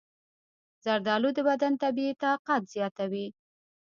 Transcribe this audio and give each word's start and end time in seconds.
زردآلو 0.83 1.29
د 1.37 1.39
بدن 1.49 1.73
طبیعي 1.83 2.13
طاقت 2.23 2.61
زیاتوي. 2.73 3.27